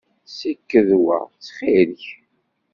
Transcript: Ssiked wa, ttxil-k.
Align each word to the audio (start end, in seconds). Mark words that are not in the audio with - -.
Ssiked 0.29 0.89
wa, 1.03 1.17
ttxil-k. 1.27 2.03